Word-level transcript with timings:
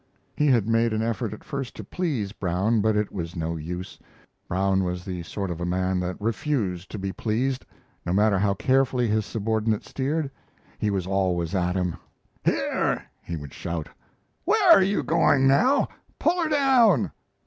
He 0.35 0.47
had 0.47 0.67
made 0.67 0.93
an 0.93 1.03
effort 1.03 1.31
at 1.31 1.43
first 1.43 1.75
to 1.75 1.83
please 1.83 2.31
Brown, 2.31 2.81
but 2.81 2.95
it 2.95 3.11
was 3.11 3.35
no 3.35 3.55
use. 3.55 3.99
Brown 4.47 4.83
was 4.83 5.05
the 5.05 5.21
sort 5.21 5.51
of 5.51 5.61
a 5.61 5.63
man 5.65 5.99
that 5.99 6.19
refused 6.19 6.89
to 6.89 6.97
be 6.97 7.11
pleased; 7.13 7.67
no 8.03 8.11
matter 8.11 8.39
how 8.39 8.55
carefully 8.55 9.07
his 9.07 9.27
subordinate 9.27 9.85
steered, 9.85 10.31
he 10.79 10.87
as 10.87 11.05
always 11.05 11.53
at 11.53 11.75
him. 11.75 11.97
"Here," 12.43 13.03
he 13.21 13.35
would 13.35 13.53
shout, 13.53 13.89
"where 14.43 14.73
are 14.73 14.81
you 14.81 15.03
going 15.03 15.47
now? 15.47 15.87
Pull 16.17 16.41
her 16.45 16.49
down! 16.49 17.11